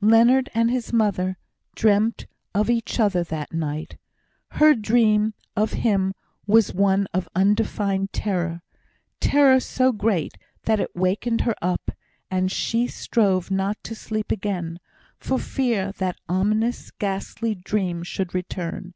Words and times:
Leonard 0.00 0.50
and 0.52 0.68
his 0.68 0.92
mother 0.92 1.36
dreamt 1.76 2.26
of 2.52 2.68
each 2.68 2.98
other 2.98 3.22
that 3.22 3.52
night. 3.52 3.96
Her 4.50 4.74
dream 4.74 5.32
of 5.54 5.74
him 5.74 6.12
was 6.44 6.74
one 6.74 7.06
of 7.14 7.28
undefined 7.36 8.12
terror 8.12 8.62
terror 9.20 9.60
so 9.60 9.92
great 9.92 10.36
that 10.64 10.80
it 10.80 10.96
wakened 10.96 11.42
her 11.42 11.54
up, 11.62 11.92
and 12.32 12.50
she 12.50 12.88
strove 12.88 13.48
not 13.52 13.78
to 13.84 13.94
sleep 13.94 14.32
again, 14.32 14.80
for 15.18 15.38
fear 15.38 15.92
that 15.98 16.18
ominous 16.28 16.90
ghastly 16.90 17.54
dream 17.54 18.02
should 18.02 18.34
return. 18.34 18.92